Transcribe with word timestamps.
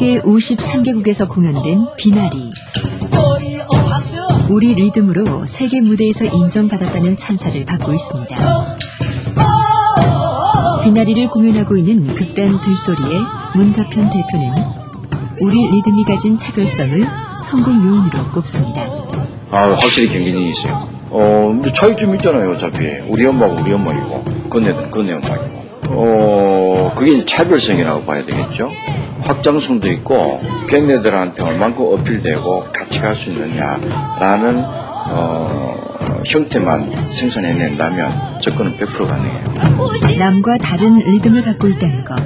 세계 0.00 0.18
53개국에서 0.22 1.28
공연된 1.28 1.88
비나리. 1.98 2.50
우리 4.48 4.72
리듬으로 4.72 5.46
세계 5.46 5.82
무대에서 5.82 6.24
인정받았다는 6.24 7.18
찬사를 7.18 7.62
받고 7.66 7.92
있습니다. 7.92 8.76
비나리를 10.84 11.28
공연하고 11.28 11.76
있는 11.76 12.14
극단 12.14 12.62
들소리의 12.62 13.20
문가편 13.54 14.08
대표는 14.08 14.54
우리 15.42 15.68
리듬이 15.68 16.04
가진 16.04 16.38
차별성을 16.38 17.06
성공 17.42 17.74
요인으로 17.86 18.30
꼽습니다. 18.32 18.88
아, 19.50 19.72
확실히 19.72 20.08
경기력이 20.08 20.48
있어요. 20.48 20.88
어, 21.10 21.48
근데 21.52 21.70
차이 21.74 21.94
좀 21.98 22.14
있잖아요, 22.14 22.52
어차피. 22.52 22.86
우리 23.06 23.26
엄마고 23.26 23.56
우리 23.60 23.74
엄마이고, 23.74 24.24
건네들은 24.48 24.90
건네 24.90 25.12
엄마이고. 25.12 25.60
어, 25.90 26.92
그게 26.96 27.22
차별성이라고 27.26 28.04
봐야 28.04 28.24
되겠죠? 28.24 28.70
확장성도 29.22 29.88
있고, 29.88 30.40
걔네들한테 30.68 31.42
얼만큼 31.42 31.84
어필되고 31.84 32.64
같이 32.72 33.00
갈 33.00 33.14
수 33.14 33.32
있느냐라는, 33.32 34.62
어, 35.12 35.70
형태만 36.26 37.10
생산해낸다면 37.10 38.40
접근은 38.40 38.76
100% 38.76 39.06
가능해요. 39.06 40.18
남과 40.18 40.58
다른 40.58 40.98
리듬을 40.98 41.42
갖고 41.42 41.68
있다는 41.68 42.04
것. 42.04 42.16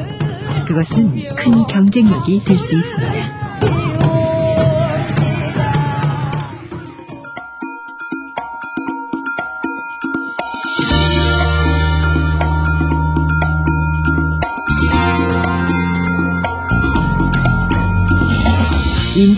그것은 0.67 1.15
큰 1.37 1.67
경쟁력이 1.67 2.43
될 2.45 2.57
수 2.59 2.75
있습니다. 2.75 3.44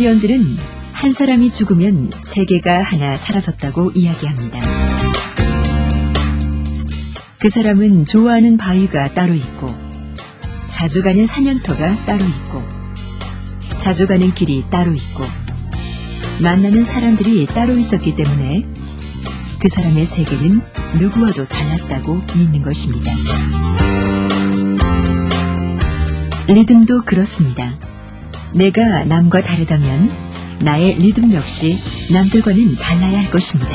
인디언들은 0.06 0.56
한 0.92 1.10
사람이 1.10 1.50
죽으면 1.50 2.12
세계가 2.22 2.80
하나 2.80 3.16
사라졌다고 3.16 3.90
이야기합니다. 3.94 4.60
그 7.40 7.50
사람은 7.50 8.04
좋아하는 8.04 8.56
바위가 8.56 9.14
따로 9.14 9.34
있고, 9.34 9.66
자주 10.68 11.02
가는 11.02 11.26
사냥터가 11.26 12.04
따로 12.04 12.24
있고, 12.24 12.62
자주 13.78 14.06
가는 14.06 14.32
길이 14.32 14.64
따로 14.70 14.94
있고, 14.94 15.24
만나는 16.41 16.84
사람들이 16.84 17.46
따로 17.46 17.72
있었기 17.72 18.14
때문에 18.14 18.62
그 19.58 19.68
사람의 19.68 20.06
세계는 20.06 20.60
누구와도 21.00 21.48
달랐다고 21.48 22.22
믿는 22.36 22.62
것입니다. 22.62 23.10
리듬도 26.46 27.02
그렇습니다. 27.02 27.76
내가 28.55 29.05
남과 29.05 29.42
다르다면 29.42 30.11
나의 30.62 30.94
리듬 30.94 31.33
역시 31.34 31.78
남들과는 32.12 32.77
달라야 32.77 33.20
할 33.20 33.30
것입니다. 33.30 33.70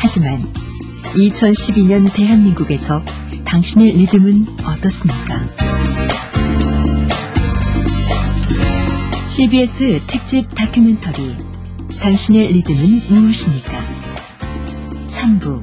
하지만 0.00 0.52
2012년 1.14 2.12
대한민국에서 2.12 3.04
당신의 3.44 3.92
리듬은 3.92 4.46
어떻습니까? 4.64 5.48
CBS 9.28 10.06
특집 10.06 10.48
다큐멘터리 10.54 11.36
당신의 12.00 12.52
리듬은 12.52 13.00
무엇입니까? 13.08 13.86
3부 15.06 15.62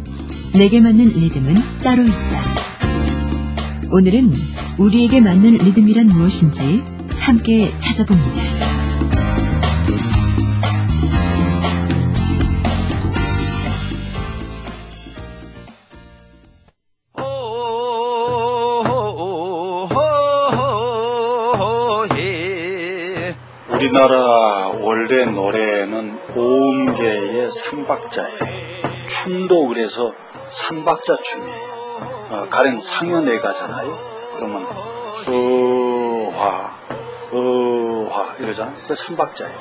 내게 0.57 0.79
맞는 0.79 1.05
리듬은 1.05 1.55
따로 1.83 2.03
있다. 2.03 2.55
오늘은 3.91 4.33
우리에게 4.77 5.19
맞는 5.19 5.51
리듬이란 5.51 6.07
무엇인지 6.07 6.83
함께 7.19 7.77
찾아봅니다. 7.79 8.59
우리나라 23.69 24.67
원래 24.69 25.25
노래는 25.25 26.19
오음계의 26.35 27.51
삼박자예요. 27.51 29.07
춤도 29.07 29.67
그래서 29.67 30.13
삼박자 30.47 31.17
춤이에요. 31.21 31.69
어, 32.29 32.47
가령 32.49 32.79
상여내 32.79 33.39
가잖아요. 33.39 34.08
이러잖아요. 38.39 38.75
그 38.87 38.95
삼박자예요. 38.95 39.59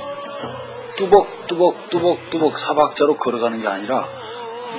뚜벅 0.97 1.47
뚜벅 1.47 1.91
뚜벅 1.91 2.31
뚜벅 2.31 2.59
사박자로 2.59 3.16
걸어가는 3.16 3.61
게 3.61 3.69
아니라 3.69 4.05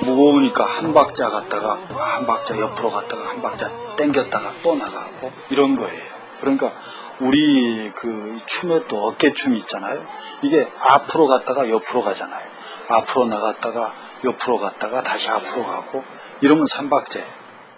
무거우니까 0.04 0.64
한 0.64 0.94
박자 0.94 1.30
갔다가 1.30 1.78
한 1.88 2.26
박자 2.26 2.58
옆으로 2.58 2.90
갔다가 2.90 3.28
한 3.28 3.42
박자 3.42 3.96
땡겼다가 3.96 4.52
또 4.62 4.74
나가고 4.74 5.32
이런 5.50 5.76
거예요. 5.76 6.02
그러니까 6.40 6.72
우리 7.20 7.90
그 7.94 8.38
춤에 8.46 8.86
또 8.88 8.96
어깨춤이 8.96 9.58
있잖아요. 9.60 10.04
이게 10.42 10.66
앞으로 10.80 11.26
갔다가 11.26 11.68
옆으로 11.68 12.02
가잖아요. 12.02 12.48
앞으로 12.88 13.26
나갔다가 13.26 13.94
옆으로 14.24 14.58
갔다가 14.58 15.02
다시 15.02 15.28
앞으로 15.28 15.64
가고 15.64 16.04
이러면 16.40 16.66
삼박자예요. 16.66 17.26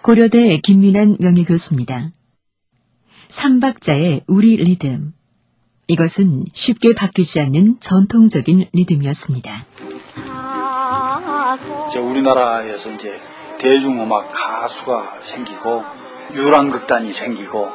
고려대 0.02 0.58
김민환 0.58 1.16
명예교수입니다. 1.20 2.10
삼박자의 3.28 4.24
우리 4.26 4.56
리듬. 4.56 5.12
이것은 5.88 6.44
쉽게 6.54 6.94
바뀌지 6.94 7.40
않는 7.40 7.78
전통적인 7.80 8.68
리듬이었습니다. 8.72 9.66
이제 11.88 11.98
우리나라에서 11.98 12.90
이제 12.92 13.20
대중음악 13.58 14.30
가수가 14.32 15.18
생기고 15.20 15.84
유랑극단이 16.34 17.12
생기고 17.12 17.70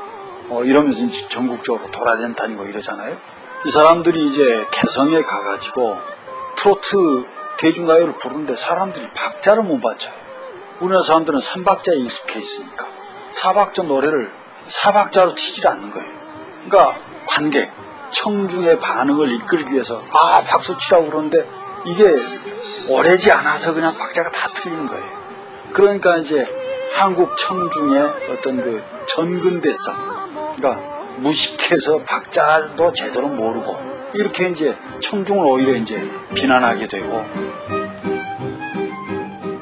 어, 0.50 0.64
이러면서 0.64 1.06
이제 1.06 1.28
전국적으로 1.28 1.92
돌아다니고 1.92 2.66
이러잖아요. 2.66 3.18
이 3.66 3.70
사람들이 3.70 4.28
이제 4.28 4.66
개성에 4.72 5.22
가가지고 5.22 5.98
트로트 6.56 7.26
대중가요를 7.58 8.18
부르는데 8.18 8.56
사람들이 8.56 9.10
박자를 9.14 9.64
못 9.64 9.80
맞춰요. 9.80 10.16
우리나라 10.80 11.02
사람들은 11.04 11.40
삼박자에 11.40 11.98
익숙해 11.98 12.40
있으니까 12.40 12.88
사박자 13.32 13.84
노래를 13.84 14.32
사박자로 14.64 15.36
치질 15.36 15.68
않는 15.68 15.90
거예요. 15.90 16.14
그러니까 16.68 17.00
관객, 17.28 17.72
청중의 18.12 18.80
반응을 18.80 19.32
이끌기 19.34 19.74
위해서 19.74 20.04
아 20.12 20.42
박수 20.42 20.78
치라고 20.78 21.10
그러는데 21.10 21.48
이게 21.86 22.04
오래지 22.90 23.32
않아서 23.32 23.74
그냥 23.74 23.98
박자가 23.98 24.32
다 24.32 24.50
틀리는 24.54 24.88
거예요. 24.88 25.18
그러니까 25.74 26.18
이제 26.18 26.46
한국 26.94 27.38
청중의 27.38 28.02
어떤 28.32 28.62
그 28.62 28.84
전근대성, 29.08 29.96
그러니까 30.56 30.98
무식해서 31.18 32.04
박자도 32.04 32.94
제대로 32.94 33.28
모르고 33.28 33.76
이렇게 34.14 34.50
이제 34.50 34.76
청중을 35.02 35.46
오히려 35.46 35.76
이제 35.76 36.10
비난하게 36.34 36.88
되고 36.88 37.26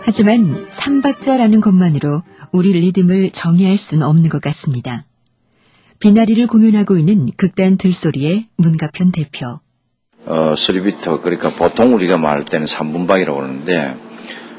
하지만 0.02 0.68
삼박자라는 0.70 1.62
것만으로 1.62 2.22
우리 2.52 2.74
리듬을 2.74 3.32
정의할 3.32 3.78
수는 3.78 4.06
없는 4.06 4.30
것 4.30 4.40
같습니다. 4.40 5.06
비나리를 6.00 6.48
공연하고 6.48 6.98
있는 6.98 7.26
극단 7.38 7.78
들소리의 7.78 8.48
문가편 8.58 9.12
대표. 9.12 9.60
어, 10.26 10.54
3비터, 10.56 11.22
그러니까 11.22 11.52
보통 11.52 11.94
우리가 11.94 12.18
말할 12.18 12.46
때는 12.46 12.66
3분박이라고 12.66 13.36
그러는데, 13.36 13.96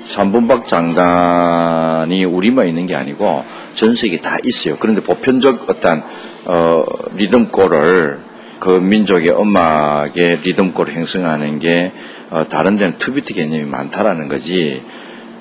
3분박 0.05 0.67
장단이 0.67 2.25
우리만 2.25 2.69
있는 2.69 2.87
게 2.87 2.95
아니고 2.95 3.43
전 3.75 3.95
세계 3.95 4.21
다 4.21 4.39
있어요. 4.45 4.77
그런데 4.79 5.03
보편적 5.03 5.69
어떤, 5.69 6.05
어, 6.45 6.85
리듬꼴을 7.17 8.21
그 8.61 8.71
민족의 8.71 9.31
음악의 9.31 10.41
리듬꼴을 10.45 10.95
형성하는 10.95 11.59
게, 11.59 11.93
어, 12.31 12.47
다른 12.49 12.77
데는 12.77 12.99
two 12.99 13.14
beat 13.14 13.35
개념이 13.35 13.65
많다라는 13.65 14.29
거지, 14.29 14.81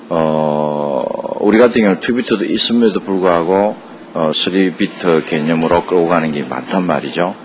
어, 0.08 1.04
우리 1.40 1.58
같은 1.58 1.82
경우는 1.82 2.00
two 2.00 2.15
beat도 2.15 2.44
있음에도 2.44 3.00
불구하고, 3.00 3.85
어, 4.16 4.30
3비트 4.30 5.26
개념으로 5.26 5.84
끌고 5.84 6.08
가는 6.08 6.32
게 6.32 6.42
많단 6.42 6.86
말이죠. 6.86 7.36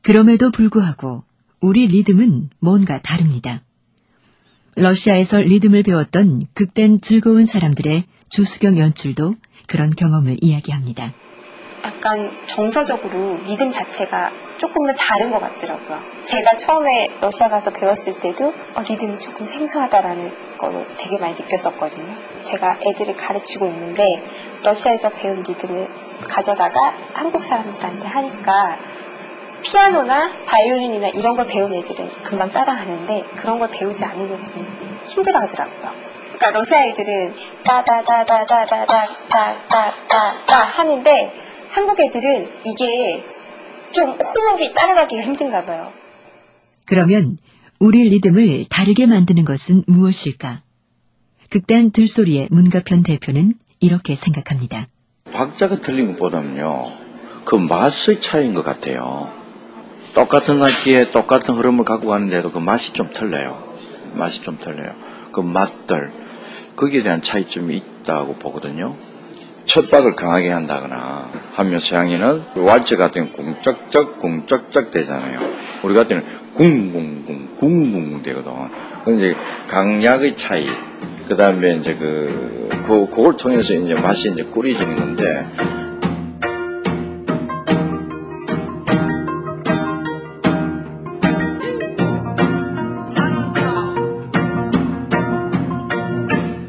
그럼에도 0.00 0.50
불구하고 0.50 1.24
우리 1.60 1.86
리듬은 1.88 2.48
뭔가 2.58 3.02
다릅니다. 3.02 3.60
러시아에서 4.76 5.40
리듬을 5.42 5.82
배웠던 5.82 6.46
극단 6.54 7.02
즐거운 7.02 7.44
사람들의 7.44 8.04
주수경 8.30 8.78
연출도 8.78 9.34
그런 9.66 9.90
경험을 9.90 10.38
이야기합니다. 10.40 11.12
약간 11.84 12.30
정서적으로 12.46 13.36
리듬 13.46 13.70
자체가 13.70 14.32
조금은 14.60 14.94
다른 14.94 15.30
것 15.30 15.40
같더라고요. 15.40 16.02
제가 16.24 16.58
처음에 16.58 17.08
러시아 17.22 17.48
가서 17.48 17.70
배웠을 17.70 18.20
때도 18.20 18.52
어, 18.74 18.82
리듬이 18.82 19.18
조금 19.18 19.46
생소하다라는 19.46 20.58
걸 20.58 20.84
되게 20.98 21.16
많이 21.18 21.32
느꼈었거든요. 21.34 22.14
제가 22.44 22.76
애들을 22.86 23.16
가르치고 23.16 23.64
있는데 23.66 24.22
러시아에서 24.62 25.08
배운 25.08 25.42
리듬을 25.42 25.88
가져다가 26.28 26.94
한국 27.14 27.42
사람들한테 27.42 28.06
하니까 28.06 28.76
피아노나 29.62 30.30
바이올린이나 30.44 31.08
이런 31.08 31.36
걸 31.36 31.46
배운 31.46 31.72
애들은 31.72 32.10
금방 32.22 32.52
따라하는데 32.52 33.24
그런 33.36 33.58
걸 33.58 33.70
배우지 33.70 34.04
애들은 34.04 34.38
힘들어 35.06 35.40
하더라고요. 35.40 35.92
그러니까 36.34 36.50
러시아 36.50 36.84
애들은 36.84 37.34
따다다다다다다다다다 37.64 40.64
하는데 40.76 41.32
한국 41.70 41.98
애들은 41.98 42.60
이게 42.64 43.24
좀 43.92 44.10
호흡이 44.10 44.72
따라가기가 44.74 45.22
힘든가 45.22 45.64
봐요. 45.64 45.92
그러면 46.86 47.38
우리 47.78 48.08
리듬을 48.08 48.66
다르게 48.68 49.06
만드는 49.06 49.44
것은 49.44 49.84
무엇일까? 49.86 50.62
극단 51.48 51.90
들소리의 51.90 52.48
문가편 52.50 53.02
대표는 53.02 53.54
이렇게 53.80 54.14
생각합니다. 54.14 54.88
박자가 55.32 55.80
틀린 55.80 56.08
것보다는요, 56.08 56.92
그 57.44 57.56
맛의 57.56 58.20
차이인 58.20 58.54
것 58.54 58.64
같아요. 58.64 59.32
똑같은 60.14 60.62
악기에 60.62 61.12
똑같은 61.12 61.54
흐름을 61.54 61.84
갖고 61.84 62.08
가는데도 62.08 62.50
그 62.50 62.58
맛이 62.58 62.92
좀 62.92 63.10
틀려요. 63.12 63.62
맛이 64.14 64.42
좀 64.42 64.58
틀려요. 64.58 64.94
그 65.32 65.40
맛들, 65.40 66.12
거기에 66.76 67.02
대한 67.02 67.22
차이점이 67.22 67.76
있다고 67.76 68.34
보거든요. 68.34 68.96
첫 69.70 69.88
박을 69.88 70.16
강하게 70.16 70.50
한다거나 70.50 71.28
하면 71.54 71.78
서양인은 71.78 72.42
그 72.54 72.64
왈츠 72.64 72.96
같은 72.96 73.30
궁쩍쩍 73.30 74.18
궁쩍쩍 74.18 74.90
되잖아요. 74.90 75.48
우리 75.84 75.94
같은 75.94 76.24
궁궁궁 76.54 77.54
궁궁궁 77.54 78.20
되거든. 78.24 78.50
근데 79.04 79.32
강약의 79.68 80.34
차이, 80.34 80.66
그 81.28 81.36
다음에 81.36 81.76
이제 81.76 81.94
그, 81.94 82.68
그, 82.84 83.06
그걸 83.10 83.36
통해서 83.36 83.74
이제 83.74 83.94
맛이 83.94 84.32
이제 84.32 84.42
꾸려지는 84.42 84.96
건데, 84.96 85.46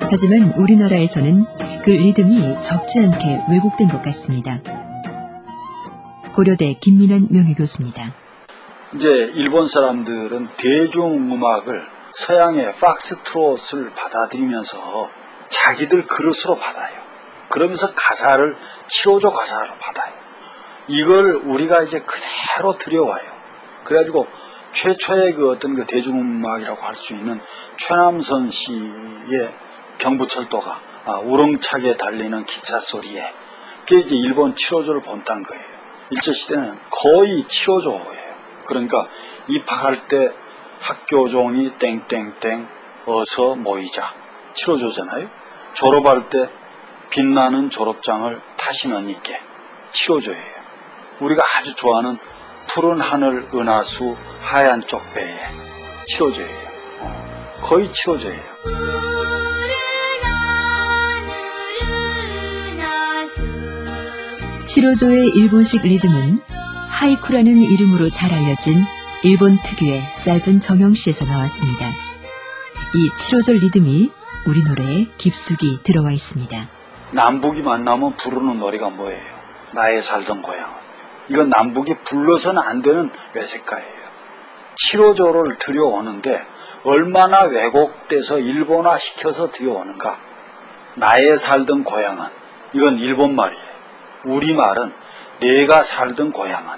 하지만 0.07 0.53
우리나라에서는 0.55 1.60
그 1.83 1.89
리듬이 1.89 2.61
적지 2.61 2.99
않게 2.99 3.45
왜곡된 3.49 3.89
것 3.89 4.01
같습니다. 4.03 4.59
고려대 6.35 6.75
김민환 6.79 7.27
명예교수입니다. 7.31 8.13
이제 8.95 9.09
일본 9.33 9.67
사람들은 9.67 10.47
대중음악을 10.57 11.81
서양의 12.13 12.75
팍스트롯을 12.75 13.91
받아들이면서 13.95 14.77
자기들 15.49 16.05
그릇으로 16.07 16.57
받아요. 16.59 17.01
그러면서 17.49 17.93
가사를 17.95 18.55
7호조 18.87 19.33
가사로 19.33 19.73
받아요. 19.79 20.13
이걸 20.87 21.33
우리가 21.35 21.81
이제 21.83 21.99
그대로 21.99 22.77
들여와요. 22.77 23.31
그래가지고 23.85 24.27
최초의 24.73 25.33
그 25.33 25.51
어떤 25.51 25.73
그 25.73 25.85
대중음악이라고 25.85 26.85
할 26.85 26.95
수 26.95 27.13
있는 27.13 27.41
최남선 27.77 28.51
씨의 28.51 29.53
경부철도가 29.97 30.90
아, 31.05 31.17
우렁차게 31.19 31.97
달리는 31.97 32.45
기차 32.45 32.79
소리에 32.79 33.33
그게 33.81 33.99
이제 33.99 34.15
일본 34.15 34.53
7호조를 34.55 35.03
본딴 35.03 35.43
거예요. 35.43 35.65
일제시대는 36.11 36.79
거의 36.89 37.43
7호조예요. 37.43 38.31
그러니까 38.65 39.07
입학할 39.47 40.07
때 40.07 40.31
학교 40.79 41.27
종이 41.27 41.71
땡땡땡 41.77 42.67
어서 43.05 43.55
모이자 43.55 44.13
7호조잖아요. 44.53 45.29
졸업할 45.73 46.29
때 46.29 46.49
빛나는 47.09 47.69
졸업장을 47.69 48.41
타시는 48.57 49.09
이께 49.09 49.39
7호조예요. 49.91 50.61
우리가 51.19 51.41
아주 51.57 51.75
좋아하는 51.75 52.17
푸른 52.67 53.01
하늘 53.01 53.47
은하수 53.53 54.15
하얀 54.39 54.81
쪽배에 54.81 55.37
7호조예요. 56.07 56.71
어, 56.99 57.59
거의 57.61 57.87
7호조예요. 57.87 59.10
칠호조의 64.73 65.31
일본식 65.31 65.81
리듬은 65.81 66.39
하이쿠라는 66.87 67.61
이름으로 67.61 68.07
잘 68.07 68.33
알려진 68.33 68.81
일본 69.21 69.61
특유의 69.61 70.01
짧은 70.21 70.61
정형시에서 70.61 71.25
나왔습니다. 71.25 71.91
이칠호조 72.95 73.51
리듬이 73.51 74.09
우리 74.47 74.63
노래에 74.63 75.07
깊숙이 75.17 75.81
들어와 75.83 76.13
있습니다. 76.13 76.69
남북이 77.11 77.63
만나면 77.63 78.15
부르는 78.15 78.59
노래가 78.59 78.89
뭐예요? 78.91 79.35
나의 79.73 80.01
살던 80.01 80.41
고향. 80.41 80.73
이건 81.27 81.49
남북이 81.49 81.95
불러서는 82.05 82.61
안 82.61 82.81
되는 82.81 83.11
외색가예요. 83.33 84.01
7호조를 84.75 85.59
들여오는데 85.59 86.43
얼마나 86.85 87.41
왜곡돼서 87.41 88.39
일본화 88.39 88.97
시켜서 88.97 89.51
들여오는가. 89.51 90.17
나의 90.95 91.37
살던 91.37 91.83
고향은 91.83 92.25
이건 92.71 92.99
일본 92.99 93.35
말이에요. 93.35 93.70
우리 94.25 94.53
말은 94.53 94.93
내가 95.39 95.81
살던 95.81 96.31
고향은 96.31 96.77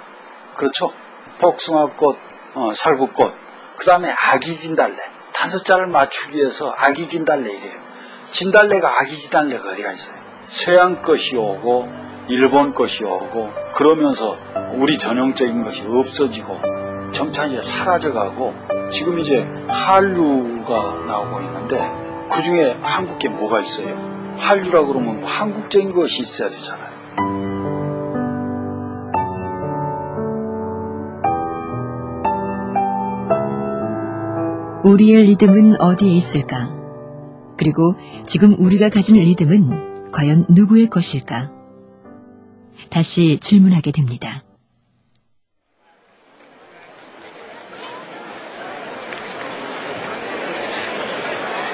그렇죠? 0.56 0.92
복숭아꽃, 1.38 2.16
어, 2.54 2.72
살구꽃, 2.74 3.34
그 3.76 3.84
다음에 3.86 4.10
아기 4.10 4.52
진달래. 4.52 4.96
다섯 5.32 5.64
자를 5.64 5.88
맞추기 5.88 6.38
위해서 6.38 6.72
아기 6.78 7.06
진달래 7.06 7.52
이래요. 7.52 7.80
진달래가 8.30 9.00
아기 9.00 9.14
진달래가 9.14 9.70
어디가 9.70 9.92
있어요? 9.92 10.18
서양 10.46 11.02
것이 11.02 11.36
오고 11.36 11.88
일본 12.28 12.72
것이 12.72 13.04
오고 13.04 13.52
그러면서 13.74 14.38
우리 14.72 14.96
전형적인 14.96 15.62
것이 15.62 15.84
없어지고 15.86 16.60
점차 17.12 17.46
이제 17.46 17.60
사라져가고 17.60 18.54
지금 18.90 19.18
이제 19.18 19.46
한류가 19.68 21.04
나오고 21.06 21.40
있는데 21.42 21.78
그 22.30 22.42
중에 22.42 22.78
한국 22.82 23.18
게 23.18 23.28
뭐가 23.28 23.60
있어요? 23.60 23.94
한류라 24.38 24.86
그러면 24.86 25.20
뭐 25.20 25.28
한국적인 25.28 25.92
것이 25.92 26.22
있어야 26.22 26.48
되잖아요. 26.50 27.43
우리의 34.84 35.24
리듬은 35.24 35.80
어디에 35.80 36.12
있을까? 36.12 36.70
그리고 37.56 37.94
지금 38.26 38.54
우리가 38.58 38.90
가진 38.90 39.16
리듬은 39.16 40.10
과연 40.12 40.44
누구의 40.50 40.90
것일까? 40.90 41.50
다시 42.90 43.38
질문하게 43.40 43.92
됩니다. 43.92 44.44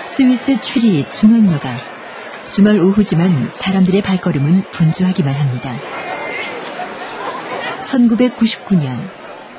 스위스 0.06 0.60
추리 0.60 1.04
중앙여가 1.10 1.78
주말 2.52 2.78
오후지만 2.78 3.50
사람들의 3.52 4.02
발걸음은 4.02 4.70
분주하기만 4.70 5.34
합니다. 5.34 5.76
1999년 7.86 9.08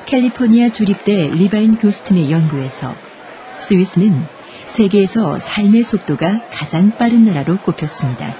캘리포니아 0.06 0.70
주립대 0.70 1.28
리바인 1.28 1.76
교수팀의 1.76 2.30
연구에서 2.30 3.11
스위스는 3.62 4.26
세계에서 4.66 5.38
삶의 5.38 5.82
속도가 5.82 6.48
가장 6.50 6.96
빠른 6.98 7.24
나라로 7.24 7.58
꼽혔습니다. 7.58 8.34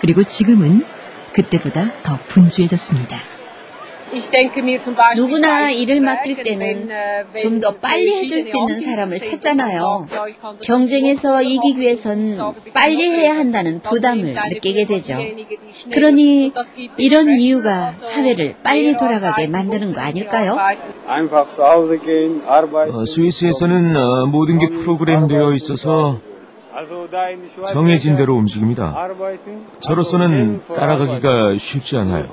그리고 0.00 0.22
지금은 0.22 0.84
그때보다 1.32 2.02
더 2.02 2.18
분주해졌습니다. 2.28 3.31
누구나 5.16 5.70
일을 5.70 6.00
맡길 6.00 6.42
때는 6.42 6.88
좀 7.40 7.60
더 7.60 7.74
빨리 7.76 8.10
해줄 8.10 8.42
수 8.42 8.56
있는 8.58 8.80
사람을 8.80 9.20
찾잖아요. 9.20 10.06
경쟁에서 10.64 11.42
이기기 11.42 11.80
위해선 11.80 12.36
빨리 12.74 13.08
해야 13.10 13.36
한다는 13.36 13.80
부담을 13.80 14.34
느끼게 14.50 14.86
되죠. 14.86 15.18
그러니 15.92 16.52
이런 16.98 17.38
이유가 17.38 17.92
사회를 17.92 18.56
빨리 18.62 18.96
돌아가게 18.96 19.46
만드는 19.48 19.94
거 19.94 20.00
아닐까요? 20.00 20.56
어, 22.92 23.04
스위스에서는 23.06 23.96
어, 23.96 24.26
모든 24.26 24.58
게 24.58 24.68
프로그램되어 24.68 25.52
있어서 25.54 26.18
정해진 27.72 28.16
대로 28.16 28.34
움직입니다. 28.36 28.92
저로서는 29.80 30.62
따라가기가 30.74 31.58
쉽지 31.58 31.96
않아요. 31.98 32.26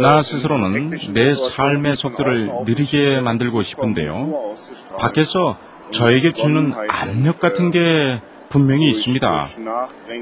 나 0.00 0.22
스스로는 0.22 0.90
내 1.12 1.34
삶의 1.34 1.96
속도를 1.96 2.50
느리게 2.64 3.20
만들고 3.20 3.62
싶은데요. 3.62 4.54
밖에서 4.98 5.58
저에게 5.90 6.32
주는 6.32 6.72
압력 6.88 7.40
같은 7.40 7.70
게 7.70 8.20
분명히 8.48 8.88
있습니다. 8.88 9.48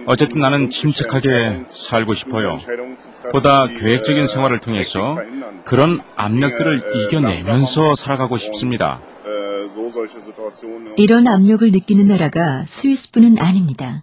어쨌든 0.07 0.41
나는 0.41 0.69
침착하게 0.71 1.65
살고 1.69 2.13
싶어요. 2.13 2.59
보다 3.31 3.69
계획적인 3.69 4.27
생활을 4.27 4.61
통해서 4.61 5.17
그런 5.65 6.01
압력들을 6.17 6.83
이겨내면서 6.95 7.95
살아가고 7.95 8.37
싶습니다. 8.37 9.01
이런 10.97 11.27
압력을 11.29 11.71
느끼는 11.71 12.07
나라가 12.09 12.65
스위스뿐은 12.67 13.39
아닙니다. 13.39 14.03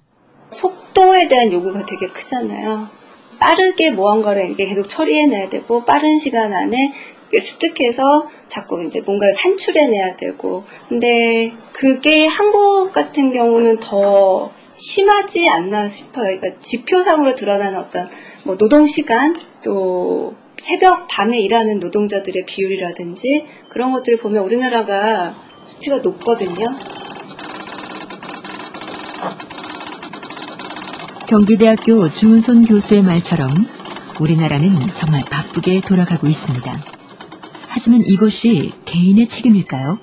속도에 0.51 1.27
대한 1.27 1.51
요구가 1.51 1.85
되게 1.85 2.07
크잖아요. 2.07 3.02
빠르게 3.43 3.91
무언가를 3.91 4.45
이렇게 4.47 4.65
계속 4.67 4.87
처리해내야 4.87 5.49
되고 5.49 5.83
빠른 5.83 6.17
시간 6.17 6.53
안에 6.53 6.93
습득해서 7.37 8.29
자꾸 8.47 8.81
이제 8.85 9.01
뭔가를 9.01 9.33
산출해내야 9.33 10.15
되고 10.15 10.63
근데 10.87 11.51
그게 11.73 12.25
한국 12.25 12.93
같은 12.93 13.33
경우는 13.33 13.79
더 13.81 14.49
심하지 14.73 15.49
않나 15.49 15.89
싶어요. 15.89 16.39
그러니까 16.39 16.59
지표상으로 16.61 17.35
드러나는 17.35 17.79
어떤 17.79 18.07
뭐 18.45 18.55
노동 18.57 18.87
시간 18.87 19.35
또 19.61 20.35
새벽 20.61 21.07
밤에 21.09 21.39
일하는 21.39 21.79
노동자들의 21.79 22.45
비율이라든지 22.45 23.45
그런 23.67 23.91
것들을 23.91 24.19
보면 24.19 24.43
우리나라가 24.45 25.35
수치가 25.65 25.97
높거든요. 25.97 26.67
경기대학교 31.33 32.11
주은선 32.11 32.63
교수의 32.63 33.01
말처럼 33.01 33.49
우리나라는 34.19 34.69
정말 34.93 35.25
바쁘게 35.25 35.81
돌아가고 35.81 36.27
있습니다. 36.27 36.71
하지만 37.69 38.01
이것이 38.05 38.71
개인의 38.85 39.27
책임일까요? 39.27 39.97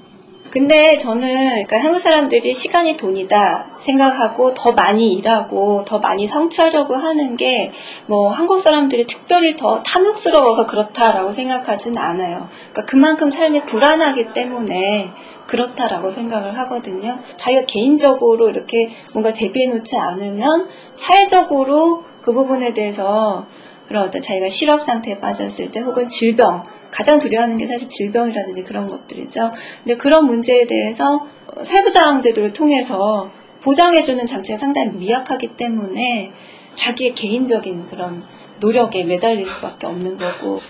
근데 0.50 0.96
저는 0.96 1.64
그러니까 1.64 1.78
한국 1.78 2.00
사람들이 2.00 2.52
시간이 2.52 2.96
돈이다 2.96 3.76
생각하고 3.78 4.52
더 4.54 4.72
많이 4.72 5.12
일하고 5.14 5.84
더 5.84 5.98
많이 6.00 6.26
성취하려고 6.26 6.96
하는 6.96 7.36
게 7.36 7.72
뭐 8.06 8.28
한국 8.28 8.58
사람들이 8.60 9.06
특별히 9.06 9.56
더 9.56 9.82
탐욕스러워서 9.82 10.66
그렇다라고 10.66 11.32
생각하진 11.32 11.96
않아요. 11.96 12.48
그러니까 12.72 12.84
그만큼 12.86 13.30
삶이 13.30 13.64
불안하기 13.66 14.32
때문에 14.32 15.12
그렇다라고 15.46 16.10
생각을 16.10 16.56
하거든요. 16.58 17.18
자기가 17.36 17.66
개인적으로 17.66 18.48
이렇게 18.48 18.90
뭔가 19.12 19.32
대비해 19.32 19.68
놓지 19.72 19.96
않으면 19.96 20.68
사회적으로 20.94 22.04
그 22.22 22.32
부분에 22.32 22.72
대해서 22.72 23.46
그런 23.88 24.08
어떤 24.08 24.22
자기가 24.22 24.48
실업 24.48 24.80
상태에 24.80 25.18
빠졌을 25.18 25.70
때 25.70 25.80
혹은 25.80 26.08
질병 26.08 26.64
가장 26.90 27.18
두려워하는 27.18 27.58
게 27.58 27.66
사실 27.66 27.88
질병이라든지 27.88 28.62
그런 28.62 28.88
것들이죠. 28.88 29.52
근데 29.84 29.96
그런 29.96 30.26
문제에 30.26 30.66
대해서 30.66 31.26
세부장 31.62 32.20
제도를 32.20 32.52
통해서 32.52 33.30
보장해주는 33.62 34.26
장치가 34.26 34.56
상당히 34.56 34.90
미약하기 34.92 35.56
때문에 35.56 36.32
자기의 36.74 37.14
개인적인 37.14 37.86
그런 37.86 38.24
노력에 38.60 39.04
매달릴 39.04 39.46
수밖에 39.46 39.86
없는 39.86 40.16
거고 40.18 40.60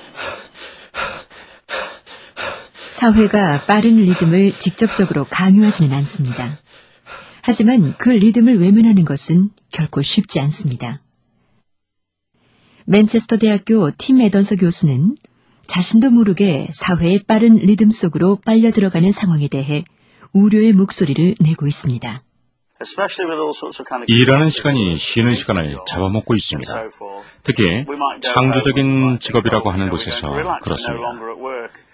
사회가 2.89 3.65
빠른 3.67 4.05
리듬을 4.05 4.53
직접적으로 4.59 5.25
강요하지는 5.31 5.93
않습니다. 5.99 6.59
하지만 7.43 7.95
그 7.97 8.11
리듬을 8.11 8.61
외면하는 8.61 9.05
것은 9.05 9.51
결코 9.71 10.03
쉽지 10.03 10.41
않습니다. 10.41 11.01
맨체스터 12.85 13.39
대학교 13.39 13.91
팀 13.93 14.21
에던서 14.21 14.57
교수는 14.57 15.17
자신도 15.71 16.11
모르게 16.11 16.67
사회의 16.73 17.23
빠른 17.23 17.55
리듬 17.55 17.93
속으로 17.93 18.41
빨려 18.45 18.73
들어가는 18.73 19.13
상황에 19.13 19.47
대해 19.47 19.85
우려의 20.33 20.73
목소리를 20.73 21.37
내고 21.39 21.69
있습니다. 21.69 22.23
일하는 24.09 24.49
시간이 24.49 24.97
쉬는 24.97 25.31
시간을 25.31 25.77
잡아먹고 25.87 26.35
있습니다. 26.35 26.73
특히 27.45 27.85
창조적인 28.21 29.19
직업이라고 29.21 29.71
하는 29.71 29.91
곳에서 29.91 30.33
그렇습니다. 30.61 31.07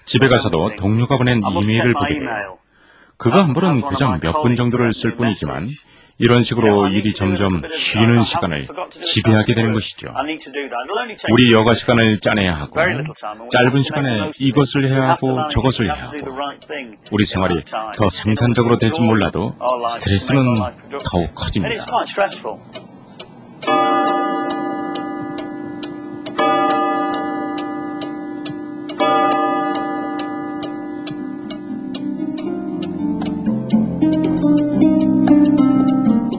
집에 0.06 0.28
가서도 0.28 0.76
동료가 0.76 1.18
보낸 1.18 1.42
이메일을 1.44 1.92
보게 1.92 2.20
돼요. 2.20 2.58
그거 3.18 3.42
한 3.42 3.52
번은 3.52 3.82
그냥 3.82 4.20
몇분 4.22 4.56
정도를 4.56 4.94
쓸 4.94 5.16
뿐이지만 5.16 5.68
이런 6.18 6.42
식으로 6.42 6.88
일이 6.88 7.12
점점 7.12 7.60
쉬는 7.70 8.22
시간을 8.22 8.66
지배하게 8.90 9.54
되는 9.54 9.72
것이죠. 9.72 10.08
우리 11.30 11.52
여가 11.52 11.74
시간을 11.74 12.20
짜내야 12.20 12.54
하고 12.54 12.80
짧은 13.50 13.82
시간에 13.82 14.30
이것을 14.40 14.88
해야 14.88 15.10
하고 15.10 15.48
저것을 15.48 15.86
해야 15.94 16.04
하고 16.06 16.16
우리 17.10 17.24
생활이 17.24 17.62
더 17.96 18.08
생산적으로 18.08 18.78
될지 18.78 19.00
몰라도 19.02 19.54
스트레스는 19.94 20.54
더욱 21.04 21.34
커집니다. 21.34 21.74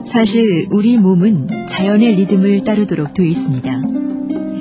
사실 0.08 0.66
우리 0.70 0.96
몸은 0.96 1.66
자연의 1.66 2.16
리듬을 2.16 2.62
따르도록 2.62 3.12
되어 3.12 3.26
있습니다. 3.26 3.82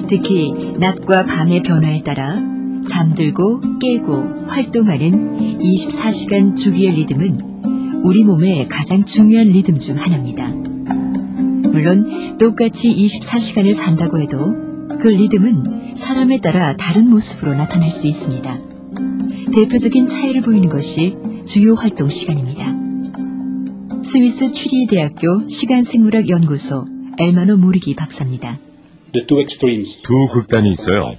특히 0.09 0.51
낮과 0.77 1.23
밤의 1.23 1.63
변화에 1.63 2.03
따라 2.03 2.37
잠들고 2.85 3.79
깨고 3.79 4.47
활동하는 4.47 5.37
24시간 5.59 6.57
주기의 6.57 6.95
리듬은 6.95 8.01
우리 8.03 8.25
몸의 8.25 8.67
가장 8.67 9.05
중요한 9.05 9.47
리듬 9.47 9.79
중 9.79 9.95
하나입니다. 9.95 10.49
물론 11.71 12.37
똑같이 12.37 12.89
24시간을 12.89 13.73
산다고 13.73 14.19
해도 14.19 14.53
그 14.99 15.07
리듬은 15.07 15.95
사람에 15.95 16.41
따라 16.41 16.75
다른 16.75 17.09
모습으로 17.09 17.53
나타날 17.53 17.87
수 17.87 18.05
있습니다. 18.05 18.59
대표적인 19.53 20.07
차이를 20.07 20.41
보이는 20.41 20.67
것이 20.67 21.15
주요 21.45 21.75
활동 21.75 22.09
시간입니다. 22.09 22.66
스위스 24.07 24.53
추리히 24.53 24.87
대학교 24.87 25.49
시간생물학 25.49 26.29
연구소 26.29 26.85
엘마노 27.19 27.57
모리기 27.57 27.93
박사입니다. 27.95 28.57
두 30.01 30.27
극단이 30.31 30.71
있어요. 30.71 31.15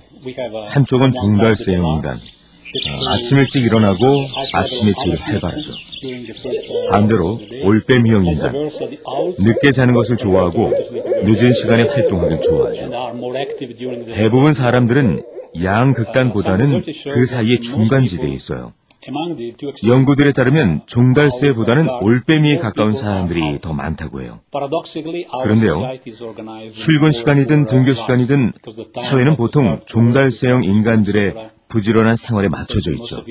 한쪽은 0.71 1.13
종달새형 1.13 1.85
인간. 1.85 2.17
어, 2.17 3.09
아침 3.11 3.37
일찍 3.37 3.63
일어나고 3.65 4.27
아침에 4.55 4.93
제일 5.03 5.19
활발하죠. 5.21 5.75
반대로 6.91 7.39
올빼미형 7.63 8.25
인간. 8.25 8.55
늦게 9.39 9.71
자는 9.71 9.93
것을 9.93 10.17
좋아하고 10.17 10.73
늦은 11.25 11.53
시간에 11.53 11.83
활동하길 11.83 12.41
좋아하죠. 12.41 12.91
대부분 14.15 14.55
사람들은 14.55 15.25
양극단보다는 15.63 16.83
그 17.13 17.27
사이에 17.27 17.59
중간지대에 17.61 18.31
있어요. 18.31 18.73
연구들에 19.85 20.33
따르면 20.33 20.83
종달새보다는 20.87 21.89
올빼미에 22.03 22.59
가까운 22.59 22.93
사람들이 22.93 23.59
더 23.61 23.73
많다고 23.73 24.23
해요. 24.23 24.41
그런데요, 25.43 25.83
출근 26.73 27.13
시간이든 27.13 27.67
등교 27.67 27.93
시간이든 27.93 28.53
사회는 28.95 29.37
보통 29.37 29.81
종달새형 29.87 30.65
인간들의 30.65 31.51
부지런한 31.69 32.17
생활에 32.17 32.49
맞춰져 32.49 32.93
있죠. 32.93 33.23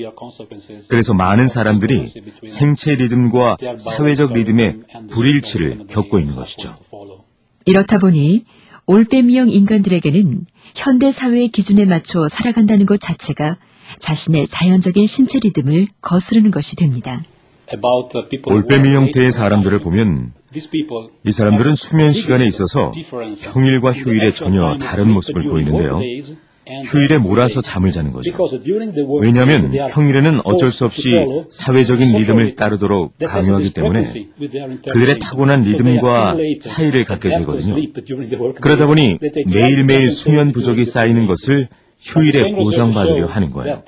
그래서 0.88 1.12
많은 1.12 1.48
사람들이 1.48 2.06
생체 2.44 2.94
리듬과 2.94 3.56
사회적 3.76 4.32
리듬의 4.32 4.80
불일치를 5.10 5.86
겪고 5.88 6.18
있는 6.18 6.36
것이죠. 6.36 6.76
이렇다 7.64 7.98
보니 7.98 8.44
올빼미형 8.86 9.50
인간들에게는 9.50 10.46
현대 10.74 11.10
사회의 11.10 11.48
기준에 11.48 11.84
맞춰 11.84 12.26
살아간다는 12.28 12.86
것 12.86 13.00
자체가 13.00 13.58
자신의 13.98 14.46
자연적인 14.46 15.06
신체 15.06 15.38
리듬을 15.38 15.86
거스르는 16.00 16.50
것이 16.50 16.76
됩니다. 16.76 17.24
올빼미 18.46 18.94
형태의 18.94 19.32
사람들을 19.32 19.78
보면 19.80 20.32
이 21.24 21.30
사람들은 21.32 21.74
수면 21.74 22.12
시간에 22.12 22.46
있어서 22.46 22.92
평일과 23.52 23.92
휴일에 23.92 24.32
전혀 24.32 24.78
다른 24.78 25.10
모습을 25.10 25.42
보이는데요. 25.42 26.00
휴일에 26.84 27.16
몰아서 27.16 27.62
잠을 27.62 27.90
자는 27.90 28.12
거죠. 28.12 28.36
왜냐하면 29.20 29.72
평일에는 29.90 30.40
어쩔 30.44 30.70
수 30.70 30.84
없이 30.84 31.14
사회적인 31.50 32.16
리듬을 32.18 32.56
따르도록 32.56 33.14
강요하기 33.18 33.72
때문에 33.72 34.04
그들의 34.90 35.18
타고난 35.18 35.62
리듬과 35.62 36.36
차이를 36.60 37.04
갖게 37.04 37.30
되거든요. 37.30 37.74
그러다 38.60 38.86
보니 38.86 39.18
매일매일 39.46 40.10
수면 40.10 40.52
부족이 40.52 40.84
쌓이는 40.84 41.26
것을 41.26 41.68
휴일에 42.00 42.52
보상받으려 42.52 43.26
하는 43.26 43.50
거예요. 43.50 43.82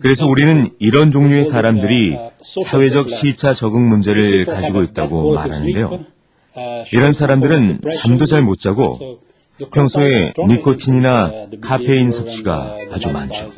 그래서 0.00 0.26
우리는 0.26 0.70
이런 0.78 1.10
종류의 1.10 1.44
사람들이 1.44 2.16
사회적 2.42 3.08
시차 3.10 3.52
적응 3.52 3.88
문제를 3.88 4.44
가지고 4.44 4.82
있다고 4.82 5.32
말하는데요. 5.34 6.04
이런 6.92 7.12
사람들은 7.12 7.80
잠도 7.94 8.24
잘 8.26 8.42
못 8.42 8.58
자고 8.58 9.20
평소에 9.72 10.34
니코틴이나 10.46 11.32
카페인 11.62 12.10
섭취가 12.10 12.76
아주 12.92 13.10
많죠. 13.10 13.50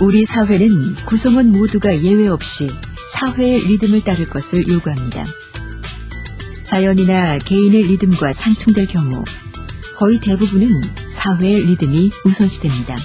우리 0.00 0.24
사회는 0.24 0.68
구성원 1.06 1.52
모두가 1.52 1.96
예외 2.02 2.26
없이 2.28 2.66
사회의 3.22 3.60
리듬을 3.60 4.02
따를 4.02 4.26
것을 4.26 4.68
요구합니다. 4.68 5.24
자연이나 6.64 7.38
개인의 7.38 7.84
리듬과 7.84 8.32
상충될 8.32 8.86
경우 8.86 9.22
거의 9.96 10.18
대부분은 10.18 10.68
사회의 11.08 11.64
리듬이 11.64 12.10
우선시됩니다. 12.24 12.96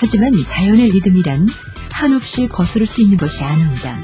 하지만 0.00 0.32
자연의 0.44 0.88
리듬이란 0.88 1.46
한없이 1.92 2.48
거스를 2.48 2.88
수 2.88 3.00
있는 3.00 3.16
것이 3.16 3.44
아닙니다. 3.44 3.96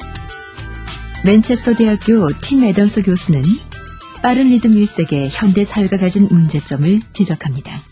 맨체스터 1.24 1.74
대학교 1.74 2.28
팀 2.40 2.62
에던서 2.62 3.02
교수는 3.02 3.42
빠른 4.22 4.50
리듬 4.50 4.74
일색의 4.74 5.30
현대 5.30 5.64
사회가 5.64 5.96
가진 5.96 6.28
문제점을 6.30 7.00
지적합니다. 7.12 7.82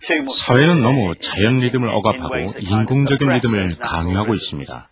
사회는 0.00 0.82
너무 0.82 1.14
자연 1.20 1.58
리듬을 1.60 1.88
억압하고 1.90 2.34
인공적인 2.60 3.28
리듬을 3.28 3.70
강요하고 3.80 4.34
있습니다. 4.34 4.88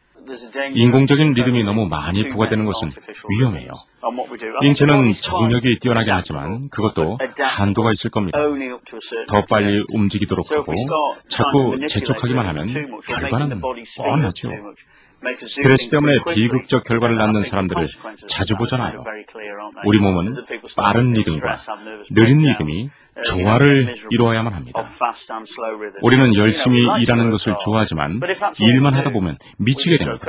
인공적인 0.74 1.34
리듬이 1.34 1.62
너무 1.62 1.86
많이 1.86 2.28
부과되는 2.28 2.64
것은 2.64 2.88
위험해요. 3.30 3.70
인체는 4.62 5.12
적응력이 5.12 5.78
뛰어나긴 5.78 6.14
하지만 6.14 6.68
그것도 6.68 7.18
한도가 7.40 7.92
있을 7.92 8.10
겁니다. 8.10 8.36
더 9.28 9.44
빨리 9.44 9.84
움직이도록 9.94 10.50
하고 10.50 10.74
자꾸 11.28 11.76
재촉하기만 11.86 12.44
하면 12.46 12.66
결과는 13.08 13.60
뻔하죠. 13.60 14.50
스트레스 15.38 15.90
때문에 15.90 16.18
비극적 16.34 16.84
결과를 16.84 17.16
낳는 17.16 17.42
사람들을 17.42 17.86
자주 18.28 18.56
보잖아요. 18.56 19.04
우리 19.84 19.98
몸은 19.98 20.28
빠른 20.76 21.12
리듬과 21.12 21.54
느린 22.10 22.38
리듬이 22.38 22.90
조화를 23.24 23.94
이루어야만 24.10 24.52
합니다. 24.52 24.80
우리는 26.02 26.34
열심히 26.34 26.80
일하는 27.00 27.30
것을 27.30 27.54
좋아하지만 27.60 28.20
일만 28.60 28.94
하다 28.94 29.10
보면 29.10 29.38
미치게 29.58 29.96
됩니다. 29.96 30.26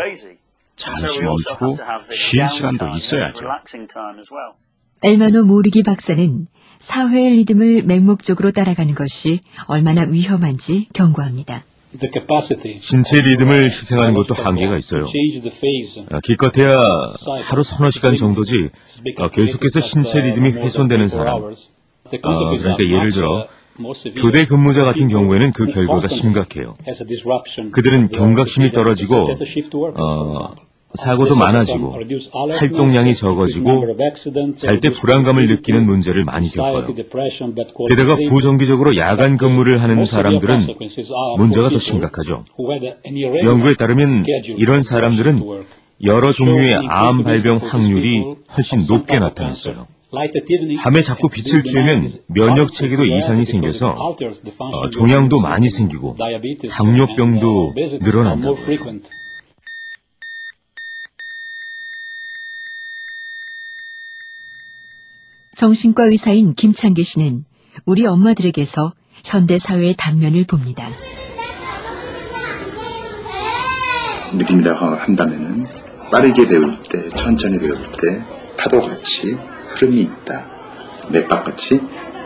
잠시 0.75 1.24
멈추고 1.24 1.77
쉴 2.12 2.48
시간도 2.48 2.88
있어야죠. 2.89 3.46
엘마노 5.03 5.44
모리기 5.46 5.84
박사는 5.84 6.48
사회의 6.79 7.32
리듬을 7.32 7.84
맹목적으로 7.84 8.51
따라가는 8.51 8.94
것이 8.96 9.41
얼마나 9.67 10.03
위험한지 10.03 10.88
경고합니다. 10.94 11.63
신체 12.77 13.22
리듬을 13.22 13.65
희생하는 13.65 14.13
것도 14.13 14.34
한계가 14.36 14.77
있어요. 14.77 15.06
어, 16.12 16.20
기껏해야 16.22 16.79
하루 17.44 17.63
서너 17.63 17.89
시간 17.89 18.15
정도지 18.15 18.70
어, 19.20 19.29
계속해서 19.29 19.79
신체 19.79 20.22
리듬이 20.22 20.51
훼손되는 20.51 21.08
사람, 21.08 21.53
어, 22.29 22.49
그러니까 22.75 22.83
예를 22.97 23.11
들어 23.11 23.47
교대 24.21 24.45
근무자 24.47 24.83
같은 24.83 25.07
경우에는 25.07 25.51
그 25.53 25.65
결과가 25.67 26.07
심각해요. 26.07 26.75
그들은 27.71 28.09
경각심이 28.09 28.71
떨어지고 28.73 29.23
어, 29.99 30.55
사고도 30.95 31.35
많아지고 31.35 31.91
활동량이 32.57 33.13
적어지고 33.13 33.69
잘 34.55 34.79
때 34.79 34.89
불안감을 34.89 35.47
느끼는 35.47 35.85
문제를 35.85 36.23
많이 36.23 36.47
겪어요. 36.71 36.85
게다가 37.89 38.15
부정기적으로 38.29 38.95
야간 38.97 39.37
근무를 39.37 39.81
하는 39.83 39.97
사람들은 40.05 40.65
문제가 41.37 41.69
더 41.69 41.77
심각하죠. 41.77 42.45
연구에 43.45 43.75
따르면 43.75 44.25
이런 44.57 44.81
사람들은 44.81 45.39
여러 46.03 46.31
종류의 46.31 46.79
암 46.89 47.23
발병 47.23 47.57
확률이 47.57 48.23
훨씬 48.55 48.83
높게 48.87 49.19
나타났어요. 49.19 49.87
밤에 50.79 51.01
자꾸 51.01 51.27
빛을 51.27 51.63
쬐면 51.63 52.21
면역 52.27 52.71
체계도 52.71 53.05
이상이 53.05 53.43
생겨서 53.43 53.89
어, 53.89 54.89
종양도 54.89 55.39
많이 55.39 55.69
생기고 55.69 56.15
당뇨병도 56.69 57.73
늘어난다고. 58.01 58.58
정신과 65.58 66.05
의사인 66.05 66.53
김창기 66.53 67.03
씨는 67.03 67.43
우리 67.86 68.05
엄마들에게서 68.05 68.93
현대 69.25 69.58
사회의 69.58 69.95
단면을 69.97 70.45
봅니다. 70.45 70.89
느낌이라고 74.34 74.86
한다면은 74.86 75.63
빠르게 76.12 76.47
배울 76.47 76.71
때, 76.84 77.10
천천히 77.10 77.58
배울 77.58 77.75
때 77.99 78.21
파도같이 78.58 79.36
흐름이 79.77 80.01
있다. 80.01 80.47
맥박같이 81.09 81.79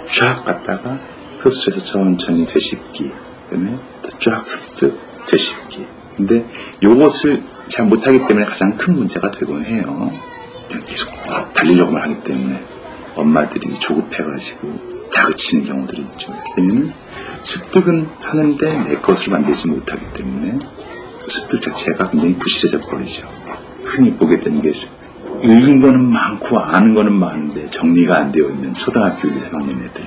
쫙 0.09 0.43
갔다가 0.45 0.99
흡수해서 1.41 1.83
천천히 1.83 2.45
되씹기. 2.45 3.11
그 3.49 3.55
다음에 3.55 3.77
쫙 4.19 4.45
습득, 4.45 4.97
되씹기. 5.27 5.85
근데 6.15 6.45
요것을 6.81 7.43
잘 7.67 7.87
못하기 7.87 8.19
때문에 8.27 8.45
가장 8.45 8.77
큰 8.77 8.95
문제가 8.95 9.31
되곤 9.31 9.65
해요. 9.65 9.83
그냥 10.67 10.85
계속 10.85 11.11
달리려고만 11.53 12.01
하기 12.03 12.23
때문에 12.23 12.63
엄마들이 13.15 13.73
조급해가지고 13.79 15.09
다그치는 15.11 15.65
경우들이 15.65 16.01
있죠. 16.01 16.33
왜냐면 16.57 16.89
습득은 17.43 18.09
하는데 18.21 18.83
내 18.83 18.95
것을 18.95 19.31
만들지 19.31 19.67
못하기 19.67 20.13
때문에 20.13 20.59
습득 21.27 21.61
자체가 21.61 22.09
굉장히 22.11 22.35
부실해져 22.37 22.79
버리죠. 22.87 23.27
흔히 23.83 24.13
보게 24.15 24.39
되는 24.39 24.61
게 24.61 24.73
읽은 25.43 25.81
거는 25.81 26.05
많고 26.05 26.59
아는 26.59 26.93
거는 26.93 27.13
많은데 27.13 27.65
정리가 27.67 28.15
안 28.15 28.31
되어 28.31 28.49
있는 28.49 28.73
초등학교 28.73 29.27
1, 29.27 29.33
3학년 29.33 29.83
애들. 29.83 30.05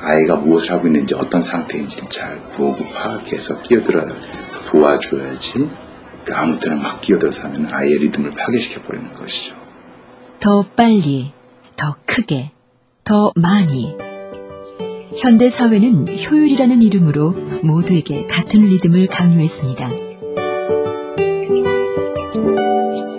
아이가 0.00 0.36
무엇을 0.36 0.72
하고 0.72 0.86
있는지 0.86 1.14
어떤 1.14 1.42
상태인지 1.42 2.02
잘 2.08 2.40
보고 2.54 2.76
파악해서 2.90 3.60
끼어들어 3.62 4.06
도와줘야지 4.68 5.68
아무 6.32 6.58
때나 6.58 6.76
막 6.76 7.00
끼어들어서 7.00 7.48
하면 7.48 7.68
아이의 7.70 7.98
리듬을 7.98 8.30
파괴시켜 8.30 8.82
버리는 8.82 9.12
것이죠. 9.12 9.56
더 10.38 10.62
빨리, 10.74 11.32
더 11.76 11.96
크게, 12.06 12.52
더 13.04 13.32
많이. 13.34 13.94
현대 15.18 15.48
사회는 15.48 16.06
효율이라는 16.08 16.82
이름으로 16.82 17.34
모두에게 17.62 18.26
같은 18.26 18.62
리듬을 18.62 19.08
강요했습니다. 19.08 19.90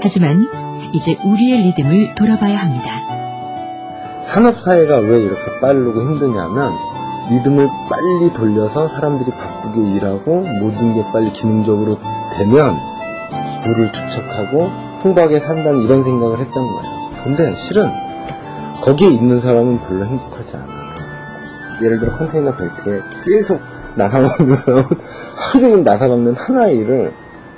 하지만 0.02 0.48
이제 0.94 1.18
우리의 1.24 1.62
리듬을 1.62 2.16
돌아봐야 2.16 2.58
합니다. 2.60 2.92
산업사회가 4.26 4.98
왜 4.98 5.22
이렇게 5.22 5.60
빠르고 5.62 6.02
힘드냐면 6.02 6.74
리듬을 7.30 7.70
빨리 7.90 8.34
돌려서 8.34 8.88
사람들이 8.88 9.32
바쁘게 9.32 9.80
일하고 9.96 10.42
모든 10.60 10.94
게 10.94 11.04
빨리 11.12 11.32
기능적으로 11.32 11.96
되면 12.38 12.78
부를 13.64 13.92
축적하고 13.92 14.70
풍부하게 15.02 15.40
산다는 15.40 15.82
이런 15.82 16.04
생각을 16.04 16.38
했던 16.38 16.68
거예요. 16.68 17.24
근데 17.24 17.56
실은 17.56 17.90
거기에 18.82 19.10
있는 19.10 19.40
사람은 19.40 19.88
별로 19.88 20.06
행복하지 20.06 20.58
않아요. 20.58 20.82
예를 21.84 22.00
들어 22.00 22.12
컨테이너 22.18 22.56
벨트에 22.56 23.02
계속 23.26 23.62
나사먹는 23.96 24.56
사람은 24.56 24.86
하루 25.36 25.60
종일 25.62 25.84
나사먹는 25.84 26.36
하나의 26.36 26.78
일을 26.78 27.14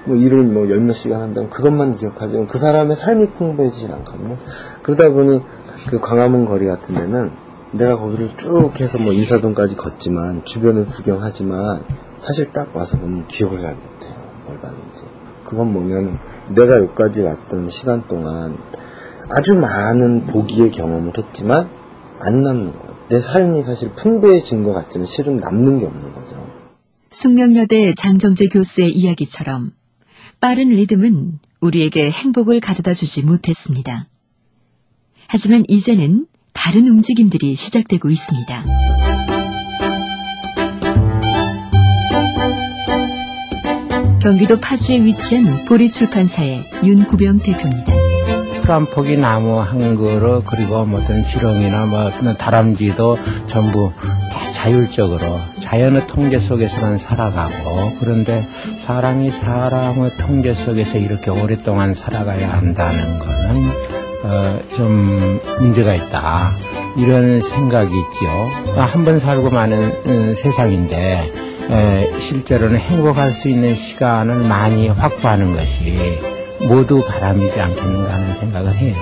뭐 0.05 0.15
일을 0.17 0.43
뭐 0.43 0.67
열 0.69 0.79
몇 0.81 0.93
시간 0.93 1.21
한다면 1.21 1.49
그것만 1.49 1.95
기억하지만 1.95 2.47
그 2.47 2.57
사람의 2.57 2.95
삶이 2.95 3.31
풍부해지진 3.31 3.91
않거든요. 3.91 4.37
그러다 4.83 5.09
보니 5.11 5.41
그 5.89 5.99
광화문 5.99 6.45
거리 6.45 6.65
같은 6.65 6.95
데는 6.95 7.31
내가 7.71 7.97
거기를 7.97 8.31
쭉 8.37 8.71
해서 8.79 8.99
뭐 8.99 9.13
인사동까지 9.13 9.75
걷지만 9.75 10.45
주변을 10.45 10.85
구경하지만 10.87 11.83
사실 12.17 12.51
딱 12.51 12.75
와서 12.75 12.97
보면 12.97 13.27
기억을 13.27 13.61
잘 13.61 13.75
못해요. 13.75 14.13
뭘 14.45 14.59
봤는지. 14.59 15.01
그건 15.45 15.73
뭐냐면 15.73 16.19
내가 16.49 16.77
여기까지 16.77 17.21
왔던 17.21 17.69
시간 17.69 18.07
동안 18.07 18.57
아주 19.29 19.59
많은 19.59 20.25
보기의 20.27 20.71
경험을 20.71 21.13
했지만 21.17 21.69
안 22.19 22.43
남는 22.43 22.73
거예요. 22.73 22.93
내 23.09 23.19
삶이 23.19 23.63
사실 23.63 23.89
풍부해진 23.95 24.63
것 24.63 24.73
같지만 24.73 25.05
실은 25.05 25.37
남는 25.37 25.79
게 25.79 25.85
없는 25.85 26.13
거죠. 26.13 26.43
숙명여대 27.09 27.93
장정재 27.95 28.47
교수의 28.47 28.91
이야기처럼 28.91 29.71
빠른 30.43 30.71
리듬은 30.71 31.39
우리에게 31.61 32.11
행복을 32.11 32.59
가져다 32.59 32.93
주지 32.93 33.21
못했습니다. 33.21 34.09
하지만 35.25 35.63
이제는 35.69 36.27
다른 36.51 36.85
움직임들이 36.89 37.55
시작되고 37.55 38.09
있습니다. 38.09 38.65
경기도 44.21 44.59
파주에 44.59 45.05
위치한 45.05 45.63
보리출판사의 45.63 46.65
윤구병 46.83 47.39
대표입니다. 47.39 47.93
포기 48.93 49.15
나무 49.15 49.61
한 49.61 49.95
그루 49.95 50.43
그리고 50.45 50.85
뭐든 50.85 51.23
지렁이나 51.23 51.85
뭐 51.85 52.05
어떤 52.07 52.35
다람쥐도 52.35 53.17
전부 53.47 53.93
자율적으로 54.63 55.41
자연의 55.59 56.07
통제 56.07 56.39
속에서만 56.39 56.97
살아가고 56.97 57.97
그런데 57.99 58.47
사람이 58.77 59.29
사람의 59.29 60.15
통제 60.15 60.53
속에서 60.53 60.99
이렇게 60.99 61.29
오랫동안 61.31 61.93
살아가야 61.93 62.49
한다는 62.49 63.19
거는 63.19 63.71
어, 64.23 64.59
좀 64.73 65.41
문제가 65.59 65.93
있다 65.93 66.55
이런 66.95 67.41
생각이 67.41 67.89
있죠. 67.93 68.25
한번 68.77 69.19
살고 69.19 69.49
마는 69.49 70.01
음, 70.07 70.33
세상인데 70.33 71.33
에, 71.69 72.17
실제로는 72.17 72.77
행복할 72.77 73.31
수 73.31 73.49
있는 73.49 73.75
시간을 73.75 74.47
많이 74.47 74.87
확보하는 74.87 75.57
것이 75.57 76.21
모두 76.61 77.03
바람이지 77.05 77.59
않겠는가 77.59 78.13
하는 78.13 78.33
생각을 78.33 78.73
해요. 78.75 78.95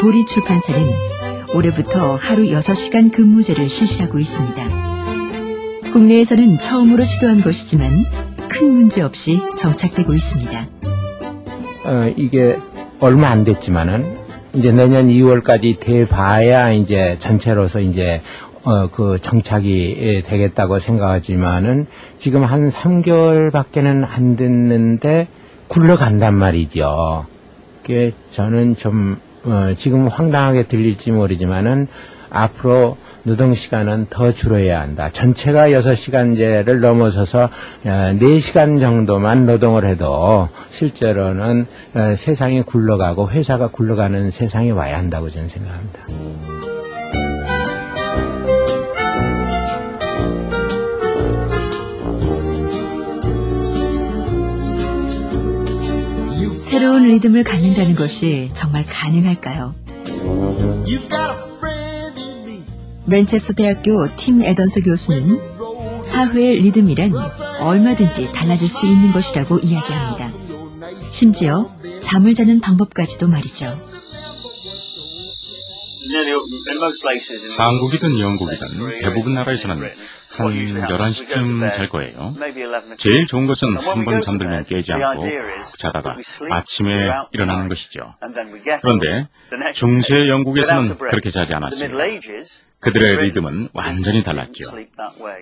보리 0.00 0.26
출판사는 0.26 1.19
올해부터 1.54 2.16
하루 2.16 2.44
6시간 2.44 3.12
근무제를 3.12 3.66
실시하고 3.66 4.18
있습니다. 4.18 5.90
국내에서는 5.92 6.58
처음으로 6.58 7.02
시도한 7.02 7.42
것이지만 7.42 8.04
큰 8.48 8.70
문제 8.70 9.02
없이 9.02 9.40
정착되고 9.56 10.14
있습니다. 10.14 10.68
어, 11.84 12.12
이게 12.16 12.56
얼마 13.00 13.30
안 13.30 13.44
됐지만은 13.44 14.16
이제 14.54 14.72
내년 14.72 15.08
2월까지 15.08 15.80
돼봐야 15.80 16.70
이제 16.72 17.16
전체로서 17.18 17.80
이제 17.80 18.22
어, 18.62 18.88
그 18.88 19.16
정착이 19.18 19.96
예, 20.00 20.20
되겠다고 20.20 20.78
생각하지만은 20.78 21.86
지금 22.18 22.44
한 22.44 22.68
3개월밖에는 22.68 24.06
안 24.06 24.36
됐는데 24.36 25.28
굴러간단 25.68 26.34
말이죠. 26.34 27.26
그게 27.82 28.12
저는 28.30 28.76
좀 28.76 29.18
어, 29.44 29.74
지금 29.76 30.08
황당하게 30.08 30.64
들릴지 30.64 31.12
모르지만은 31.12 31.88
앞으로 32.30 32.96
노동 33.22 33.54
시간은 33.54 34.06
더 34.08 34.32
줄어야 34.32 34.80
한다. 34.80 35.10
전체가 35.12 35.68
6시간제를 35.68 36.80
넘어서서 36.80 37.44
어, 37.44 37.48
4시간 37.84 38.80
정도만 38.80 39.46
노동을 39.46 39.84
해도 39.84 40.48
실제로는 40.70 41.66
어, 41.94 42.14
세상이 42.14 42.62
굴러가고 42.62 43.30
회사가 43.30 43.68
굴러가는 43.68 44.30
세상이 44.30 44.70
와야 44.70 44.98
한다고 44.98 45.28
저는 45.30 45.48
생각합니다. 45.48 46.59
새로운 56.70 57.02
리듬을 57.08 57.42
갖는다는 57.42 57.96
것이 57.96 58.48
정말 58.54 58.86
가능할까요? 58.86 59.74
맨체스터 63.06 63.54
대학교 63.54 64.06
팀 64.14 64.40
에던스 64.40 64.82
교수는 64.82 66.04
사회의 66.04 66.60
리듬이란 66.60 67.12
얼마든지 67.62 68.30
달라질 68.32 68.68
수 68.68 68.86
있는 68.86 69.10
것이라고 69.10 69.58
이야기합니다. 69.58 70.30
심지어 71.10 71.74
잠을 72.00 72.34
자는 72.34 72.60
방법까지도 72.60 73.26
말이죠. 73.26 73.76
한국이든 77.58 78.20
영국이든 78.20 78.68
대부분 79.02 79.34
나라에서는 79.34 79.76
한 80.48 80.54
11시쯤 80.88 81.72
잘 81.72 81.88
거예요. 81.88 82.34
제일 82.98 83.26
좋은 83.26 83.46
것은 83.46 83.76
한 83.76 84.04
번 84.04 84.20
잠들면 84.20 84.64
깨지 84.64 84.92
않고 84.92 85.20
자다가 85.78 86.16
아침에 86.50 87.06
일어나는 87.32 87.68
것이죠. 87.68 88.14
그런데 88.82 89.28
중세 89.74 90.28
영국에서는 90.28 90.82
그렇게 91.10 91.30
자지 91.30 91.54
않았습니다. 91.54 91.96
그들의 92.80 93.24
리듬은 93.24 93.68
완전히 93.74 94.22
달랐죠. 94.22 94.64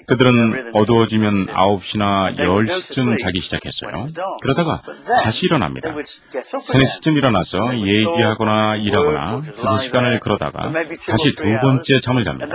그들은 0.09 0.73
어두워지면 0.75 1.47
9시나 1.47 2.37
10시쯤 2.37 3.19
자기 3.19 3.39
시작했어요. 3.39 4.07
그러다가 4.43 4.83
다시 5.23 5.47
일어납니다. 5.47 5.95
3시쯤 5.95 7.17
일어나서 7.17 7.59
얘기하거나 7.79 8.77
일하거나 8.77 9.41
두세 9.41 9.79
시간을 9.85 10.19
그러다가 10.21 10.73
다시 11.09 11.35
두 11.35 11.45
번째 11.61 12.01
잠을 12.01 12.25
잡니다. 12.25 12.47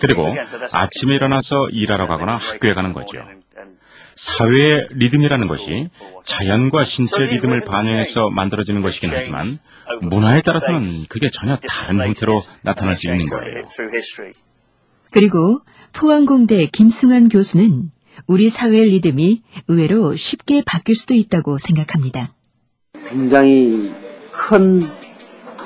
그리고 0.00 0.32
아침에 0.74 1.14
일어나서 1.16 1.68
일하러 1.70 2.06
가거나 2.06 2.36
학교에 2.36 2.72
가는 2.74 2.92
거죠. 2.92 3.18
사회의 4.16 4.86
리듬이라는 4.90 5.48
것이 5.48 5.88
자연과 6.24 6.84
신체의 6.84 7.30
리듬을 7.30 7.60
반영해서 7.60 8.30
만들어지는 8.30 8.80
것이긴 8.82 9.10
하지만 9.12 9.44
문화에 10.02 10.42
따라서는 10.42 10.82
그게 11.08 11.30
전혀 11.30 11.56
다른 11.56 12.00
형태로 12.00 12.38
나타날 12.62 12.96
수 12.96 13.10
있는 13.10 13.26
거예요. 13.26 13.64
그리고 15.10 15.60
포항공대 15.92 16.66
김승환 16.66 17.28
교수는 17.28 17.90
우리 18.26 18.48
사회의 18.48 18.84
리듬이 18.86 19.42
의외로 19.68 20.14
쉽게 20.14 20.62
바뀔 20.64 20.94
수도 20.94 21.14
있다고 21.14 21.58
생각합니다. 21.58 22.34
굉장히 23.08 23.92
큰 24.32 24.80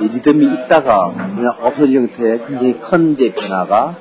리듬이 0.00 0.46
있다가 0.64 1.12
그냥 1.12 1.52
없어진 1.60 2.08
형태의 2.08 2.38
굉장히 2.46 2.78
큰 2.78 3.12
이제 3.14 3.32
변화가 3.34 3.98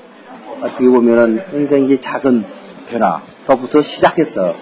어떻게 0.62 0.86
보면은 0.86 1.42
굉장히 1.52 2.00
작은 2.00 2.46
변화 2.90 3.22
부터 3.56 3.82
시작해서 3.82 4.54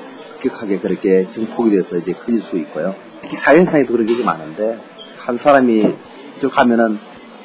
급격하게 0.41 0.79
그렇게 0.79 1.27
증폭이 1.27 1.71
돼서 1.71 1.97
이제 1.97 2.13
커질 2.13 2.39
수 2.39 2.57
있고요. 2.57 2.95
특히 3.21 3.35
사회현상에도 3.35 3.93
그런 3.93 4.05
게 4.05 4.23
많은데 4.23 4.77
한 5.17 5.37
사람이 5.37 5.95
쭉 6.39 6.49
가면은 6.51 6.97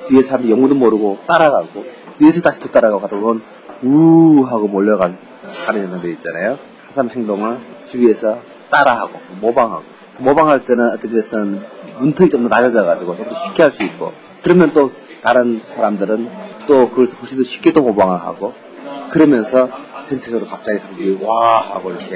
뒤에 0.08 0.22
사람이 0.22 0.50
영어도 0.50 0.74
모르고 0.74 1.18
따라가고 1.26 1.84
뒤에서 2.18 2.42
다시 2.42 2.60
또 2.60 2.70
따라가고 2.70 3.04
하다 3.04 3.16
보면 3.16 3.42
우 3.82 4.44
하고 4.44 4.68
몰려가는 4.68 5.16
현상들 5.44 6.10
있잖아요. 6.12 6.58
한 6.84 6.92
사람 6.92 7.10
행동을 7.10 7.58
주위에서 7.86 8.38
따라하고 8.70 9.18
모방하고 9.40 9.84
모방할 10.18 10.64
때는 10.64 10.90
어떻게 10.90 11.16
해서는 11.16 11.62
문턱이 11.98 12.28
좀 12.30 12.42
더 12.42 12.48
낮아져가지고 12.48 13.16
좀 13.16 13.28
더 13.28 13.34
쉽게 13.34 13.62
할 13.62 13.72
수 13.72 13.82
있고 13.84 14.12
그러면 14.42 14.72
또 14.74 14.90
다른 15.22 15.60
사람들은 15.64 16.28
또 16.66 16.88
그걸 16.90 17.06
훨씬 17.06 17.38
더 17.38 17.44
쉽게 17.44 17.72
또 17.72 17.82
모방을 17.82 18.18
하고 18.20 18.52
그러면서 19.10 19.70
전체적으로 20.06 20.46
갑자기 20.46 20.78
사람들이 20.78 21.18
와 21.22 21.60
하고 21.60 21.90
이렇게 21.90 22.14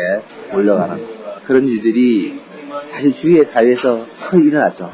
몰려가는 0.53 1.05
그런 1.45 1.69
일들이 1.69 2.41
사실 2.91 3.13
주위의 3.13 3.45
사회에서 3.45 4.07
크게 4.29 4.45
일어나죠. 4.49 4.91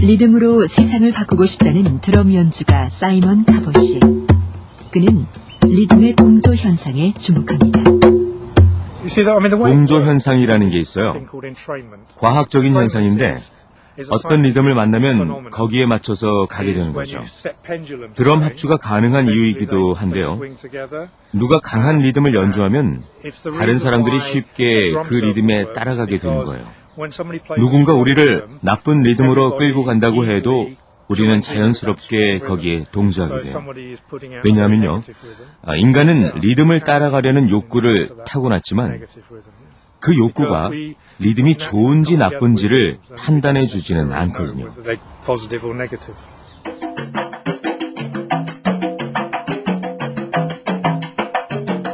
리듬으로 0.00 0.66
세상을 0.66 1.12
바꾸고 1.12 1.44
싶다는 1.46 2.00
드럼 2.00 2.34
연주가 2.34 2.88
사이먼 2.88 3.44
카보시. 3.44 4.00
그는 4.90 5.26
리듬의 5.62 6.16
동조 6.16 6.54
현상에 6.54 7.12
주목합니다. 7.12 7.84
동조 9.58 10.00
현상이라는 10.00 10.70
게 10.70 10.80
있어요. 10.80 11.14
과학적인 12.16 12.74
현상인데 12.74 13.36
어떤 14.10 14.42
리듬을 14.42 14.74
만나면 14.74 15.50
거기에 15.50 15.86
맞춰서 15.86 16.46
가게 16.46 16.72
되는 16.74 16.92
거죠. 16.92 17.22
드럼 18.14 18.42
합주가 18.42 18.76
가능한 18.76 19.26
이유이기도 19.28 19.94
한데요. 19.94 20.38
누가 21.32 21.60
강한 21.60 21.98
리듬을 21.98 22.34
연주하면 22.34 23.02
다른 23.58 23.78
사람들이 23.78 24.18
쉽게 24.18 24.92
그 25.04 25.14
리듬에 25.14 25.72
따라가게 25.72 26.18
되는 26.18 26.44
거예요. 26.44 26.66
누군가 27.56 27.94
우리를 27.94 28.46
나쁜 28.60 29.02
리듬으로 29.02 29.56
끌고 29.56 29.84
간다고 29.84 30.24
해도 30.26 30.70
우리는 31.08 31.40
자연스럽게 31.40 32.40
거기에 32.40 32.84
동조하게 32.92 33.40
돼요. 33.40 33.64
왜냐하면요, 34.44 35.02
아, 35.62 35.74
인간은 35.76 36.32
리듬을 36.40 36.80
따라가려는 36.80 37.48
욕구를 37.48 38.08
타고났지만 38.26 39.00
그 40.00 40.16
욕구가 40.16 40.70
리듬이 41.20 41.56
좋은지 41.56 42.16
나쁜지를 42.16 42.98
판단해 43.16 43.66
주지는 43.66 44.12
않거든요. 44.12 44.72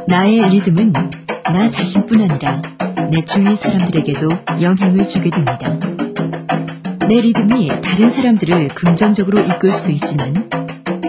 나의 0.07 0.49
리듬은 0.49 0.93
나 1.45 1.69
자신뿐 1.69 2.21
아니라 2.21 2.61
내 3.09 3.23
주위 3.25 3.55
사람들에게도 3.55 4.29
영향을 4.61 5.07
주게 5.07 5.29
됩니다. 5.29 5.79
내 7.07 7.21
리듬이 7.21 7.67
다른 7.81 8.09
사람들을 8.09 8.69
긍정적으로 8.69 9.39
이끌 9.41 9.69
수도 9.71 9.91
있지만 9.91 10.49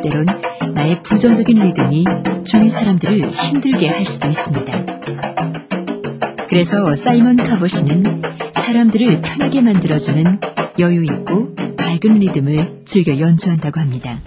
때론 0.03 0.27
나의 0.75 1.03
부정적인 1.03 1.59
리듬이 1.59 2.05
주위 2.45 2.69
사람들을 2.69 3.33
힘들게 3.33 3.89
할 3.89 4.07
수도 4.07 4.29
있습니다. 4.29 4.87
그래서 6.57 6.97
사이먼 6.97 7.37
카보시는 7.37 8.23
사람들을 8.55 9.21
편하게 9.21 9.61
만들어주는 9.61 10.41
여유 10.79 11.05
있고 11.05 11.55
밝은 11.77 12.19
리듬을 12.19 12.85
즐겨 12.87 13.19
연주한다고 13.19 13.79
합니다. 13.79 14.23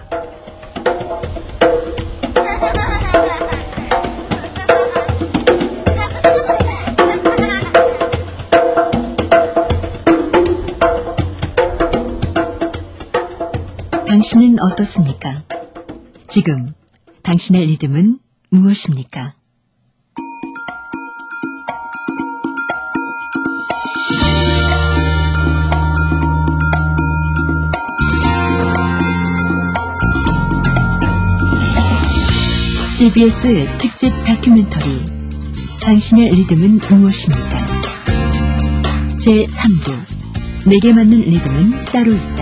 당신은 14.05 14.59
어떻습니까? 14.59 15.45
지금 16.27 16.75
당신의 17.23 17.65
리듬은 17.65 18.19
무엇입니까? 18.51 19.38
CBS 32.99 33.65
특집 33.77 34.09
다큐멘터리 34.25 35.05
당신의 35.81 36.31
리듬은 36.31 36.81
무엇입니까? 36.89 37.57
제3부 39.17 40.67
내게 40.67 40.91
맞는 40.91 41.17
리듬은 41.17 41.85
따로 41.85 42.11
있다. 42.11 42.38